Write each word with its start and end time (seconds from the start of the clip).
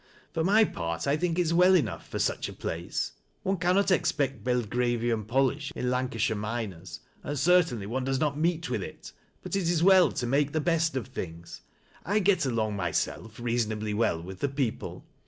For 0.33 0.43
my 0.43 0.63
part 0.63 1.05
1 1.05 1.15
think 1.19 1.37
it 1.37 1.43
is 1.43 1.53
well 1.53 1.75
enough— 1.75 2.07
for 2.09 2.17
such 2.17 2.49
a 2.49 2.53
place; 2.53 3.11
one 3.43 3.57
cannot 3.57 3.91
expect 3.91 4.43
Belgravian 4.43 5.25
polish 5.25 5.71
in 5.75 5.91
Lancashire 5.91 6.35
miners, 6.35 7.01
and 7.21 7.37
car 7.39 7.57
tainly 7.61 7.85
one 7.85 8.03
does 8.03 8.19
not 8.19 8.35
meet 8.35 8.67
with 8.67 8.81
it; 8.81 9.13
but 9.43 9.55
it 9.55 9.69
is 9.69 9.83
well 9.83 10.11
to 10.13 10.25
mal<ti 10.25 10.53
the 10.53 10.59
best 10.59 10.95
of 10.95 11.05
things. 11.09 11.61
I 12.03 12.17
get 12.17 12.47
along 12.47 12.79
rr 12.79 12.87
yself 12.87 13.39
reasonably 13.39 13.93
well 13.93 14.19
with 14.19 14.39
the 14.39 14.49
people. 14.49 15.05